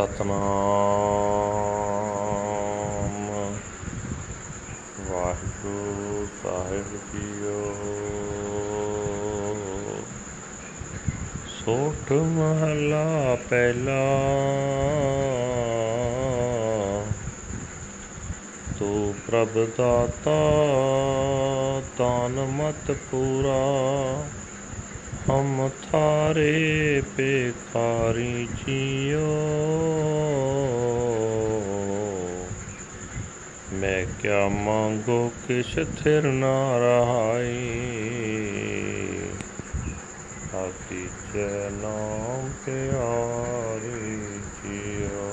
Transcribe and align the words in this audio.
ਸਤਨਾਮ। 0.00 0.30
ਵਾਹਿਗੁਰੂ 5.10 6.26
ਸਾਹਿਬ 6.42 6.98
ਜੀਓ। 7.12 7.74
ਸੋਠ 11.46 12.12
ਮਹਲਾ 12.12 13.38
ਪਹਿਲਾ। 13.50 14.06
ਤੂੰ 18.78 19.14
ਪ੍ਰਭ 19.26 19.68
ਦਾਤਾ 19.78 20.40
ਤਾਨ 21.98 22.32
ਮਤ 22.32 22.96
ਪੂਰਾ। 23.10 23.60
ਹਮ 25.28 25.68
ਥਾਰੇ 25.82 27.02
ਪੇਖਾਰੀ 27.16 28.48
ਜੀਓ 28.56 29.26
ਮੈਂ 33.72 34.04
ਕਿਆ 34.22 34.48
ਮੰਗੋ 34.48 35.30
ਕਿਛ 35.48 35.78
ਥਿਰ 35.96 36.22
ਨਾ 36.22 36.78
ਰਹਾਈ 36.78 37.68
ਆਤੀ 40.54 41.08
ਚੈ 41.32 41.70
ਨਾਮ 41.70 42.50
ਪਿਆਰੀ 42.66 44.40
ਜੀਓ 44.56 45.28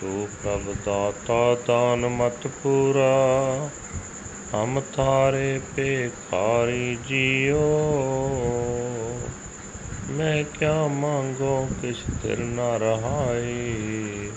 ਤੂੰ 0.00 0.28
ਪ੍ਰਭ 0.42 0.74
ਦਾਤਾ 0.86 1.54
ਦਾਨ 1.66 2.06
ਮਤ 2.08 2.46
ਪੂਰਾ 2.62 3.14
ਹਮ 4.56 4.80
ਤਾਰੇ 4.80 5.60
ਭੇਖਾਰੀ 5.76 6.98
ਜੀਓ। 7.08 7.60
ਮੈਂ 10.10 10.44
ਕਿਆ 10.44 10.86
ਮੰਗੋ 10.86 11.68
ਕਿਛ 11.82 11.96
ਤਿਰ 12.22 12.38
ਨਾ 12.38 12.76
ਰਹਾਈ 12.76 14.30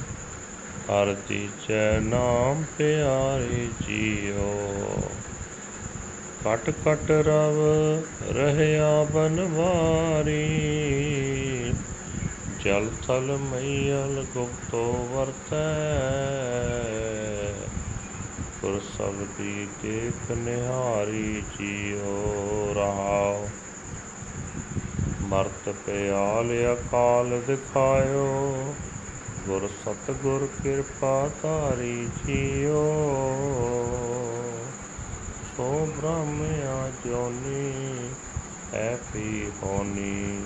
ਹਰਦੀ 0.92 1.50
ਚੈ 1.68 2.00
ਨਾਮ 2.00 2.64
ਪਿਆਰੀ 2.78 3.70
ਜੀਓ। 3.88 4.54
ਕਟ 6.46 6.70
ਕਟ 6.70 7.12
ਰਵ 7.12 7.58
ਰਹਿਆ 8.32 9.04
ਬਨਵਾਰੀ। 9.04 10.44
ਜਲ 12.64 12.90
ਥਲ 13.08 13.38
ਮਈਲ 13.38 14.26
ਗੁਪਤੋ 14.34 15.08
ਵਰਤੈ। 15.12 15.70
ਗੁਰ 18.70 18.82
ਸਬਦੀ 18.98 19.68
ਦੇਖ 19.82 20.32
ਨਿਹਾਰੀ 20.32 21.44
ਜੀਓ 21.60 22.34
ਰਹਾਉ 22.76 23.48
ਮਰਤ 25.22 25.70
ਪਿਆਲ 25.86 26.74
ਅਕਾਲ 26.74 27.42
ਦਿਖਾਇਓ। 27.48 28.54
ਗੁਰ 29.46 29.68
ਸਤਗੁਰ 29.68 30.50
ਕਿਰਪਾ 30.64 31.30
ਧਾਰੀ 31.44 32.10
ਜੀਓ। 32.26 32.84
ਸੋ 35.58 35.88
ਬ੍ਰਹਮਿਆ 35.98 36.92
ਜੋਨੀ, 37.06 38.10
ਐ 38.74 38.96
ਪੀ 38.96 39.52
ਹੋਨੀ? 39.64 40.46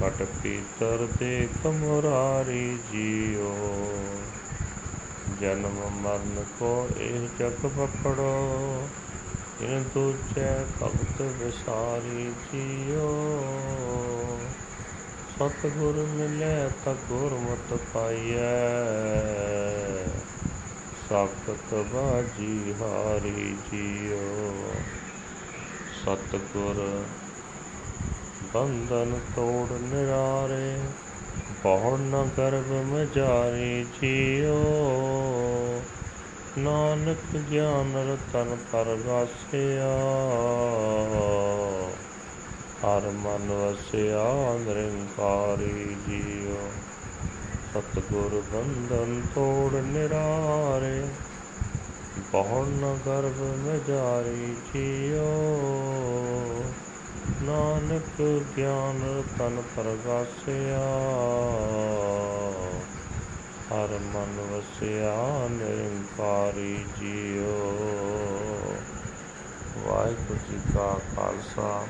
ਕਟ 0.00 0.26
ਪੀਤਰ 0.42 1.08
ਦੇਖ 1.18 1.66
ਮੁਰਾਰੀ 1.66 2.78
ਜੀਓ। 2.92 3.76
ਜਨਮ 5.40 5.90
ਮਰਨ 5.90 6.44
ਕੋ 6.58 6.88
ਇਹ 6.96 7.28
ਜਗ 7.38 7.66
ਪਕੜੋ 7.66 8.88
ਇਨ 9.60 9.84
ਦੂਜੈ 9.94 10.64
ਭਗਤ 10.82 11.22
ਵਿਸਾਰੀ 11.22 12.32
ਜੀਓ। 12.52 13.08
ਸਤਿਗੁਰ 15.36 15.94
ਮਿਲੈ 15.94 16.68
ਤਾ 16.84 16.94
ਗੁਰਮਤਿ 17.08 17.76
ਪਾਈਐ। 17.94 18.38
ਸਾਖਤ 21.08 21.74
ਬਾਜੀ 21.74 22.74
ਹਾਰੀ 22.80 23.56
ਜੀਓ। 23.72 24.64
ਸਤਿਗੁਰ 26.02 27.04
ਬੰਧਨ 28.54 29.20
ਤੋੜ 29.36 29.72
ਨਿਰਾਰੇ। 29.72 30.80
ਬਹੁ 31.62 31.96
ਨ 31.96 32.28
ਗਰਭ 32.38 32.72
ਮਜਾਰੀ 32.72 33.84
ਜੀਓ। 33.84 34.62
ਨਾਨਕ 36.58 37.36
ਗਿਆਨ 37.36 37.92
ਰਤਨ 37.96 38.56
ਪਰਗਾਸਿਆ 38.72 39.90
ਹਰ 42.84 43.10
ਮਨ 43.10 43.52
ਵਸਿਆ 43.52 44.58
ਨਿਰੰਕਾਰੀ 44.58 45.96
ਜੀਓ। 46.08 46.70
ਸਤਗੁਰ 47.74 48.42
ਬੰਧਨ 48.52 49.22
ਤੋੜ 49.34 49.74
ਨਿਰਾਰੇ। 49.74 51.08
ਬਹੁ 52.32 52.64
ਨ 52.64 52.98
ਗਰਭ 53.06 53.42
ਮਜਾਰੀ 53.42 54.56
ਜੀਓ। 54.74 55.28
ਨਾਨਕ 57.42 58.22
ਗਿਆਨ 58.56 59.22
ਤਨ 59.38 59.62
ਪ੍ਰਗਾਸਿਆ, 59.76 60.84
ਹਰ 63.68 63.98
ਮਨ 63.98 64.40
ਵਸਿਆ 64.40 65.48
ਨਿਰੰਕਾਰੀ 65.50 66.84
ਜੀਓ। 67.00 67.56
ਵਾਹਿਗੁਰੂ 69.78 70.38
ਜੀ 70.50 70.58
ਕਾ 70.74 71.00
ਖਾਲਸਾ, 71.16 71.86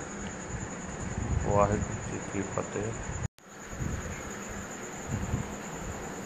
ਵਾਹਿਗੁਰੂ 1.47 2.13
ਜੀ 2.13 2.21
ਕੀ 2.33 2.43
ਫਤਿਹ। 2.43 2.93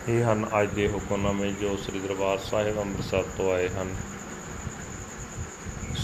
ਇਹ 0.09 0.25
ਹਨ 0.25 0.47
ਅੱਜ 0.63 0.71
ਦੇ 0.71 0.89
ਹੁਕਮਨਾਮੇ 0.89 1.53
ਜੋ 1.53 1.77
ਸ੍ਰੀ 1.77 2.01
ਦਰਬਾਰ 2.01 2.39
ਸਾਹਿਬ 2.39 2.81
ਅੰਮ੍ਰਿਤਸਰ 2.81 3.25
ਤੋਂ 3.37 3.53
ਆਏ 3.53 3.69
ਹਨ। 3.69 3.95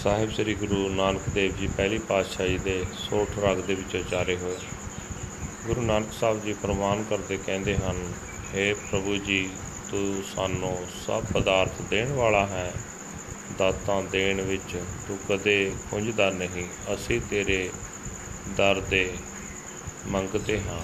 ਸਾਹਿਬ 0.03 0.31
ਸ੍ਰੀ 0.31 0.53
ਗੁਰੂ 0.53 0.89
ਨਾਨਕ 0.89 1.21
ਦੇਵ 1.29 1.55
ਜੀ 1.55 1.67
ਪਹਿਲੀ 1.67 1.99
ਪਾਤਸ਼ਾਹੀ 1.99 2.57
ਦੇ 2.57 2.85
ਸੋਠ 2.93 3.39
ਰਾਗ 3.39 3.57
ਦੇ 3.57 3.75
ਵਿੱਚ 3.75 3.95
ਉਚਾਰੇ 3.95 4.37
ਹੋਏ। 4.37 4.57
ਗੁਰੂ 5.65 5.81
ਨਾਨਕ 5.81 6.13
ਸਾਹਿਬ 6.13 6.43
ਜੀ 6.43 6.53
ਪ੍ਰਮਾਨ 6.53 7.03
ਕਰਦੇ 7.03 7.37
ਕਹਿੰਦੇ 7.37 7.77
ਹਨ 7.77 8.13
हे 8.53 8.77
ਪ੍ਰਭੂ 8.91 9.15
ਜੀ, 9.15 9.49
ਤੂੰ 9.91 10.23
ਸਾਨੂੰ 10.35 10.87
ਸਭ 11.07 11.23
ਪਦਾਰਥ 11.33 11.81
ਦੇਣ 11.81 12.13
ਵਾਲਾ 12.13 12.47
ਹੈ। 12.47 12.73
ਦਾਤਾਂ 13.57 14.03
ਦੇਣ 14.03 14.41
ਵਿੱਚ 14.41 14.83
ਤੂੰ 15.07 15.19
ਕਦੇ 15.29 15.71
ਖੁੰਝਦਾ 15.91 16.29
ਨਹੀਂ। 16.29 16.93
ਅਸੀਂ 16.93 17.21
ਤੇਰੇ 17.21 17.69
ਦਰ 18.57 18.79
ਦੇ 18.79 19.17
ਮੰਗਦੇ 20.07 20.61
ਹਾਂ। 20.61 20.81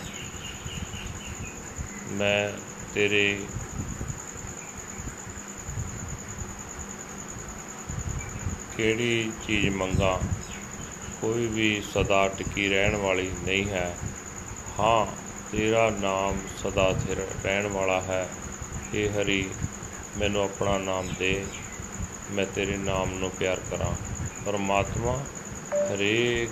ਮੈਂ 2.12 2.50
ਤੇਰੇ 2.94 3.40
ਕਿਹੜੀ 8.78 9.32
ਚੀਜ਼ 9.48 9.70
ਮੰਗਾ? 9.70 10.22
ਕੋਈ 11.22 11.48
ਵੀ 11.48 11.84
ਸਦਾ 11.94 12.28
ਟਿਕੀ 12.28 12.70
ਰਹਿਣ 12.70 12.96
ਵਾਲੀ 12.96 13.32
ਨਹੀਂ 13.44 13.70
ਹੈ। 13.70 13.98
ਹਾਂ, 14.80 15.06
ਤੇਰਾ 15.52 15.90
ਨਾਮ 15.90 16.40
ਸਦਾ 16.58 16.94
ਸਥਿਰ 16.94 17.28
ਰਹਿਣ 17.44 17.68
ਵਾਲਾ 17.68 18.02
ਹੈ। 18.02 18.30
ਏ 18.96 19.10
ਹਰੀ, 19.10 19.50
ਮੈਨੂੰ 20.18 20.44
ਆਪਣਾ 20.44 20.78
ਨਾਮ 20.78 21.14
ਦੇ। 21.20 21.46
ਮੈਂ 22.32 22.46
ਤੇਰੇ 22.56 22.78
ਨਾਮ 22.78 23.14
ਨੂੰ 23.14 23.32
ਪਿਆਰ 23.32 23.62
ਕਰਾਂ। 23.72 23.94
ਪਰਮਾਤਮਾ 24.46 25.24
ਹਰੇਕ 25.94 26.50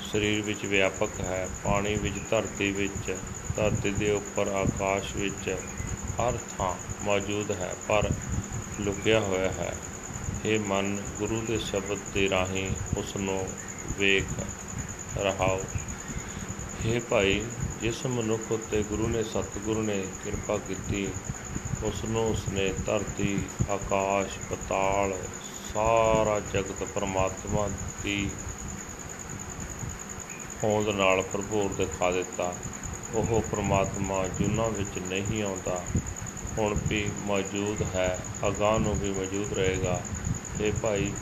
ਸਰੀਰ 0.00 0.42
ਵਿੱਚ 0.42 0.64
ਵਿਆਪਕ 0.64 1.20
ਹੈ। 1.20 1.48
ਪਾਣੀ 1.64 1.94
ਵਿੱਚ, 1.94 2.14
ਧਰਤੀ 2.30 2.72
ਵਿੱਚ, 2.72 3.16
ਧਰਤੀ 3.56 3.90
ਦੇ 3.90 4.10
ਉੱਪਰ, 4.10 4.48
ਆਕਾਸ਼ 4.48 5.16
ਵਿੱਚ 5.16 5.56
ਹਰ 6.20 6.38
ਥਾਂ 6.58 6.74
ਮੌਜੂਦ 7.04 7.50
ਹੈ, 7.50 7.74
ਪਰ 7.88 8.10
ਲੁਕਿਆ 8.80 9.20
ਹੋਇਆ 9.20 9.52
ਹੈ। 9.52 9.74
ਇਹ 10.44 10.60
ਮਨ, 10.60 10.96
ਗੁਰੂ 11.18 11.40
ਦੇ 11.40 11.58
ਸ਼ਬਦ 11.58 11.98
ਦੇ 12.14 12.28
ਰਾਹੀਂ 12.28 12.70
ਉਸ 12.96 13.16
ਨੂੰ 13.16 13.48
ਵੇਖ 13.98 14.24
ਰਹਾਓ। 15.16 15.60
हे 16.84 17.00
ਭਾਈ, 17.10 17.44
ਜਿਸ 17.82 18.06
ਮਨੁੱਖ 18.06 18.52
ਉੱਤੇ 18.52 18.82
ਗੁਰੂ 18.82 19.08
ਨੇ 19.08 19.22
ਸਤਿਗੁਰੂ 19.22 19.82
ਨੇ 19.82 20.02
ਕਿਰਪਾ 20.24 20.56
ਕੀਤੀ 20.58 21.06
ਉਸ 21.84 22.04
ਨੂੰ 22.04 22.26
ਉਸਨੇ 22.30 22.72
ਧਰਤੀ, 22.86 23.38
ਆਕਾਸ਼, 23.70 24.38
ਪਤਾਲ, 24.50 25.14
ਸਾਰਾ 25.72 26.40
ਜਗਤ 26.40 26.82
ਪਰਮਾਤਮਾ 26.94 27.68
ਦੀ 28.02 28.30
ਹੋਂਦ 30.64 30.88
ਨਾਲ 30.88 31.22
ਭਰਪੂਰ 31.22 31.72
ਦਿਖਾ 31.72 32.10
ਦਿੱਤਾ। 32.10 32.54
ਉਹ 33.14 33.42
ਪਰਮਾਤਮਾ 33.50 34.26
ਜੁਨਾ 34.28 34.66
ਵਿੱਚ 34.68 34.98
ਨਹੀਂ 34.98 35.42
ਆਉਂਦਾ, 35.42 35.84
ਹੁਣ 36.58 36.74
ਵੀ 36.88 37.10
ਮੌਜੂਦ 37.26 37.82
ਹੈ, 37.94 38.18
ਅਗਾਂਹ 38.48 38.78
ਨੂੰ 38.78 38.94
ਵੀ 38.94 39.12
ਮੌਜੂਦ 39.12 39.52
ਰਹੇਗਾ। 39.52 40.00
ਇਹ 40.60 40.72
ਭਾਈ 40.72 41.12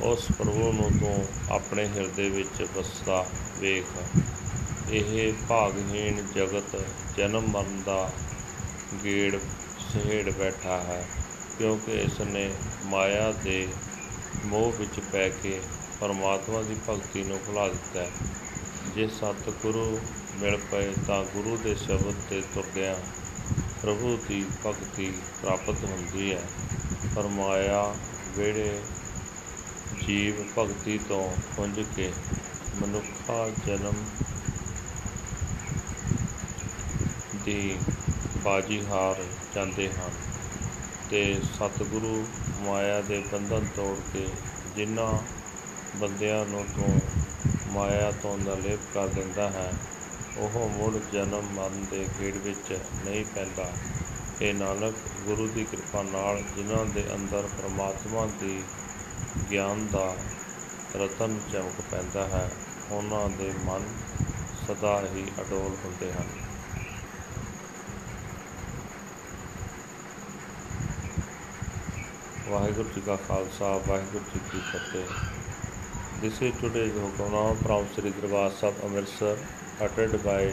ਉਸ 0.00 0.26
ਪ੍ਰਭੂ 0.38 0.72
ਨੂੰ 0.72 0.90
ਤੂੰ 1.00 1.26
ਆਪਣੇ 1.50 1.86
ਹਿਰਦੇ 1.86 2.28
ਵਿੱਚ 2.30 2.62
ਵਸਦਾ 2.76 3.24
ਵੇਖ। 3.58 3.84
ਇਹ 4.90 5.32
ਭਾਗਹੀਣ 5.48 6.22
ਜਗਤ 6.34 6.76
ਜਨਮ 7.16 7.46
ਮਰਨ 7.46 7.82
ਦਾ 7.86 8.10
ਗੇੜ 9.04 9.36
ਸਹੇੜ 9.78 10.30
ਬੈਠਾ 10.30 10.76
ਹੈ, 10.80 11.04
ਕਿਉਂਕਿ 11.58 11.92
ਇਸ 11.92 12.20
ਨੇ 12.20 12.50
ਮਾਇਆ 12.84 13.32
ਦੇ 13.32 13.68
ਮੋਹ 14.44 14.72
ਵਿੱਚ 14.72 15.00
ਪੈ 15.12 15.28
ਕੇ 15.28 15.60
ਪਰਮਾਤਮਾ 16.00 16.62
ਦੀ 16.62 16.76
ਭਗਤੀ 16.88 17.24
ਨੂੰ 17.24 17.38
ਭੁਲਾ 17.46 17.68
ਦਿੱਤਾ 17.68 18.00
ਹੈ। 18.00 18.10
ਜੇ 18.94 19.06
ਸਤਿਗੁਰੂ 19.08 20.00
ਮਿਲ 20.40 20.58
ਪਏ 20.70 20.92
ਤਾਂ 21.06 21.24
ਗੁਰੂ 21.24 21.56
ਦੇ 21.56 21.74
ਸ਼ਬਦ 21.74 22.14
ਤੇ 22.30 22.42
ਤੁਰਦਿਆਂ 22.54 22.94
ਪ੍ਰਭੂ 23.82 24.18
ਦੀ 24.28 24.44
ਭਗਤੀ 24.66 25.12
ਪ੍ਰਾਪਤ 25.42 25.84
ਹੁੰਦੀ 25.84 26.32
ਹੈ। 26.32 26.42
ਫਰਮਾਇਆ 27.14 27.94
ਵੇੜੇ 28.38 28.80
ਜੀਵ 30.06 30.34
ਭਗਤੀ 30.58 30.98
ਤੋਂ 31.08 31.30
ਖੁੰਝ 31.56 31.80
ਕੇ 31.96 32.12
ਮਨੁੱਖਾ 32.82 33.48
ਜਨਮ 33.66 33.94
ਦੀ 37.44 37.76
ਬਾਜੀ 38.44 38.80
ਹਾਰ 38.86 39.22
ਜਾਂਦੇ 39.54 39.88
ਹਨ 39.88 40.10
ਤੇ 41.10 41.40
ਸਤਿਗੁਰੂ 41.44 42.26
ਮਾਇਆ 42.60 43.00
ਦੇ 43.00 43.22
ਬੰਧਨ 43.32 43.66
ਤੋੜ 43.76 43.96
ਕੇ 44.12 44.26
ਜਿਨ੍ਹਾਂ 44.76 45.18
ਬੰਦਿਆਂ 45.96 46.44
ਨੂੰ 46.46 46.64
ਤੂੰ 46.76 47.00
ਮਾਇਆ 47.72 48.10
ਤੋਂ 48.10 48.38
ਨਿਰਲੇਪ 48.38 48.80
ਕਰ 48.94 49.08
ਦਿੰਦਾ 49.08 49.50
ਹੈ, 49.50 49.72
ਉਹ 50.38 50.68
ਮੁੜ 50.68 50.98
ਜਨਮ 51.12 51.50
ਮਰਨ 51.54 51.84
ਦੇ 51.90 52.06
ਖੇਡ 52.18 52.36
ਵਿੱਚ 52.36 52.72
ਨਹੀਂ 53.04 53.24
ਪੈਂਦਾ। 53.34 53.72
ਇਹ 54.42 54.54
ਨਾਨਕ, 54.54 54.94
ਗੁਰੂ 55.24 55.46
ਦੀ 55.46 55.64
ਕਿਰਪਾ 55.64 56.02
ਨਾਲ 56.02 56.42
ਜਿਨ੍ਹਾਂ 56.56 56.84
ਦੇ 56.84 57.04
ਅੰਦਰ 57.14 57.48
ਪ੍ਰਮਾਤਮਾ 57.58 58.26
ਦੀ 58.40 58.62
ਗਿਆਨ 59.50 59.86
ਦਾ 59.86 60.16
ਰਤਨ 60.96 61.40
ਚਮਕ 61.52 61.80
ਪੈਂਦਾ 61.90 62.24
ਹੈ, 62.24 62.50
ਉਹਨਾਂ 62.90 63.28
ਦੇ 63.28 63.52
ਮਨ 63.64 63.82
ਸਦਾ 64.66 65.02
ਹੀ 65.14 65.26
ਅਡੋਲ 65.40 65.76
ਹੁੰਦੇ 65.84 66.12
ਹਨ। 66.12 66.26
ਵਾਹਿਗੁਰੂ 72.48 72.88
ਜੀ 72.88 73.00
ਕਾ 73.00 73.16
ਖਾਲਸਾ, 73.16 73.80
ਵਾਹਿਗੁਰੂ 73.88 74.24
ਜੀ 74.34 74.40
ਕੀ 74.52 74.58
ਫਤਿਹ। 74.58 75.04
This 76.22 76.38
is 76.46 76.54
today's 76.62 76.96
Hukamnaama 77.00 77.56
from 77.64 77.84
Sri 77.96 78.12
Darbar 78.12 78.50
Sahib 78.60 78.78
Amritsar 78.86 79.36
uttered 79.80 80.14
by 80.24 80.52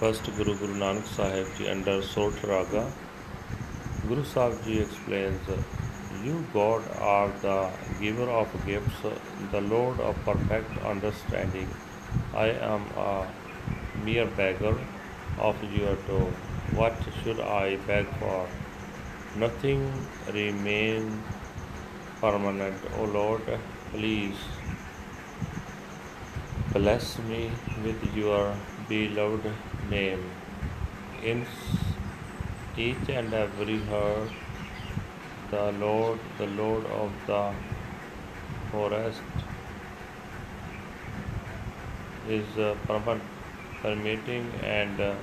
first 0.00 0.28
Guru 0.34 0.52
Guru 0.58 0.74
Nanak 0.80 1.06
Sahib 1.14 1.48
Ji 1.56 1.68
under 1.70 1.94
Sot 2.00 2.36
Raga. 2.50 2.82
Guru 4.08 4.22
Sahib 4.24 4.62
Ji 4.64 4.78
explains, 4.80 5.48
You 6.24 6.36
God 6.54 6.84
are 6.98 7.28
the 7.42 7.70
giver 8.00 8.28
of 8.36 8.54
gifts, 8.64 9.02
the 9.52 9.60
Lord 9.60 10.00
of 10.00 10.16
perfect 10.28 10.78
understanding. 10.92 11.68
I 12.34 12.46
am 12.68 12.86
a 12.96 13.28
mere 14.02 14.24
beggar 14.38 14.74
of 15.38 15.62
your 15.64 15.96
door. 16.08 16.32
What 16.80 16.96
should 17.22 17.40
I 17.40 17.76
beg 17.90 18.06
for? 18.20 18.48
Nothing 19.36 19.82
remains 20.32 21.22
permanent. 22.22 22.80
O 22.96 23.04
Lord, 23.04 23.42
please 23.92 24.46
bless 26.72 27.18
me 27.18 27.50
with 27.84 28.16
your 28.16 28.56
beloved 28.88 29.52
name. 29.90 30.24
In 31.22 31.46
each 32.76 33.08
and 33.08 33.34
every 33.34 33.78
heart, 33.86 34.30
the 35.50 35.72
Lord, 35.72 36.18
the 36.38 36.46
Lord 36.46 36.86
of 36.86 37.10
the 37.26 37.52
forest, 38.70 39.22
is 42.28 42.58
uh, 42.58 42.76
permeating 43.82 44.50
and 44.62 45.00
uh, 45.00 45.14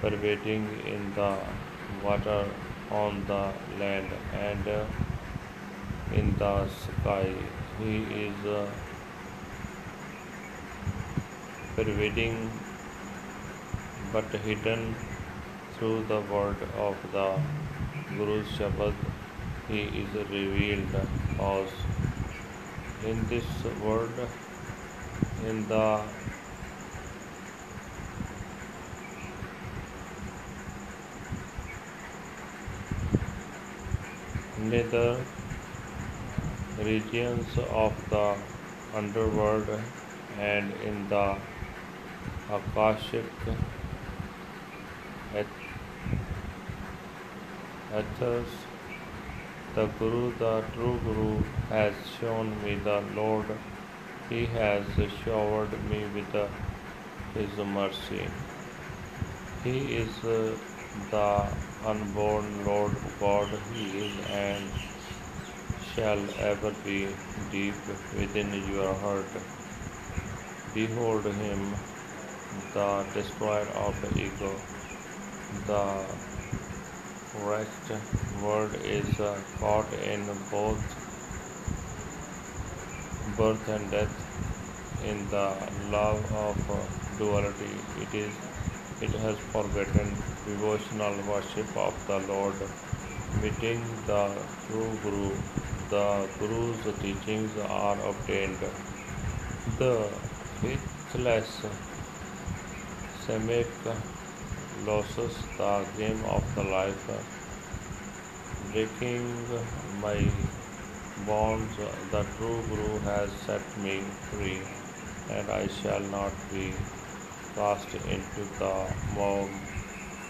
pervading 0.00 0.68
in 0.86 1.12
the 1.14 1.36
water, 2.04 2.44
on 2.90 3.24
the 3.26 3.42
land, 3.80 4.08
and 4.34 4.68
uh, 4.68 4.84
in 6.12 6.36
the 6.38 6.68
sky. 6.68 7.32
He 7.78 7.96
is 8.26 8.46
uh, 8.46 8.70
pervading 11.74 12.50
but 14.14 14.34
hidden 14.46 14.82
through 15.76 16.00
the 16.10 16.20
word 16.32 16.60
of 16.86 16.98
the 17.14 17.28
Guru's 18.18 18.50
Shabad. 18.56 18.94
He 19.68 19.80
is 20.02 20.14
revealed 20.34 20.94
as 21.54 21.72
in 23.12 23.26
this 23.32 23.64
word, 23.86 24.20
in 25.50 25.66
the 25.68 25.86
nether 34.56 35.24
regions 36.78 37.58
of 37.58 37.92
the 38.10 38.26
underworld 39.02 39.68
and 40.38 40.72
in 40.90 41.08
the 41.08 41.26
Akashic 42.58 43.83
ethers. 47.98 48.54
The 49.74 49.86
Guru, 49.86 50.36
the 50.38 50.64
true 50.74 51.00
Guru, 51.04 51.42
has 51.68 51.94
shown 52.08 52.62
me 52.62 52.76
the 52.76 53.00
Lord. 53.16 53.46
He 54.28 54.46
has 54.46 54.86
showered 55.24 55.72
me 55.90 56.06
with 56.14 56.34
His 57.34 57.56
mercy. 57.58 58.28
He 59.64 59.78
is 59.96 60.20
the 60.20 60.56
unborn 61.84 62.64
Lord 62.64 62.92
God. 63.20 63.48
He 63.72 63.84
is 64.04 64.14
and 64.28 64.70
shall 65.94 66.22
ever 66.38 66.72
be 66.84 66.98
deep 67.50 67.74
within 68.16 68.52
your 68.68 68.94
heart. 68.94 69.32
Behold 70.74 71.24
him, 71.24 71.74
the 72.74 73.04
destroyer 73.14 73.68
of 73.86 74.00
the 74.02 74.10
ego. 74.20 74.52
The 75.66 76.04
wretched 77.34 78.00
world 78.42 78.74
is 78.76 79.20
uh, 79.20 79.40
caught 79.60 79.92
in 79.94 80.26
both 80.50 80.80
birth 83.36 83.68
and 83.68 83.90
death 83.90 84.16
in 85.10 85.28
the 85.30 85.46
love 85.94 86.24
of 86.42 87.18
duality. 87.18 87.72
It 88.04 88.14
is 88.14 88.32
it 89.00 89.14
has 89.24 89.38
forgotten 89.52 90.14
devotional 90.46 91.22
worship 91.32 91.76
of 91.76 91.94
the 92.06 92.18
Lord. 92.32 92.62
Meeting 93.42 93.84
the 94.06 94.22
true 94.66 94.98
Guru, 95.02 95.30
the 95.90 96.28
Guru's 96.38 96.84
teachings 97.00 97.56
are 97.58 97.98
obtained. 98.12 98.60
The 99.78 99.92
faithless 100.60 101.64
Samek 103.22 104.23
loses 104.76 105.44
the 105.56 105.84
game 105.96 106.24
of 106.24 106.42
the 106.54 106.62
life, 106.62 107.08
breaking 108.72 109.48
my 110.02 110.18
bonds. 111.26 111.76
The 112.10 112.24
true 112.36 112.62
Guru 112.68 112.98
has 113.00 113.30
set 113.46 113.76
me 113.78 114.02
free, 114.30 114.60
and 115.30 115.50
I 115.50 115.68
shall 115.68 116.00
not 116.00 116.32
be 116.52 116.72
cast 117.54 117.94
into 117.94 118.48
the 118.58 118.74
mob 119.14 119.48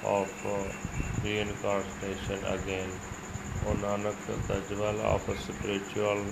of 0.04 0.28
reincarnation 1.22 2.44
again. 2.44 2.90
O 3.66 3.72
Nanak, 3.72 4.26
the 4.48 4.60
jewel 4.68 5.00
of 5.00 5.22
spiritual 5.38 6.26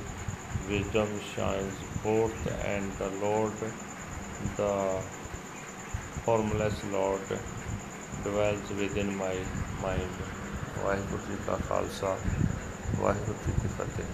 wisdom 0.68 1.18
shines 1.34 1.80
forth, 2.02 2.46
and 2.46 2.92
the 2.98 3.08
Lord, 3.26 3.52
the 4.58 5.00
formless 6.26 6.84
Lord, 6.84 7.38
dwells 8.24 8.70
within 8.80 9.10
my 9.16 9.34
mind. 9.82 10.22
Waheguru 10.84 11.18
ji 11.28 11.36
ਕਾ 11.46 11.58
ਖਾਲਸਾ 11.68 12.16
ਵਾਹਿਗੁਰੂ 13.00 13.38
ਜੀ 13.46 13.52
ਕੀ 13.62 13.68
ਫਤਿਹ 13.68 14.04